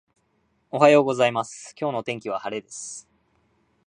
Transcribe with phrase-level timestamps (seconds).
[0.71, 3.07] おはようございます、今日の天気は晴れです。